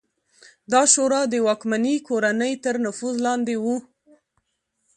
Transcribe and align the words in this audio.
دا 0.71 0.81
شورا 0.93 1.21
د 1.29 1.35
واکمنې 1.47 1.95
کورنۍ 2.07 2.53
تر 2.63 2.75
نفوذ 2.85 3.15
لاندې 3.25 3.55
وه 3.63 3.77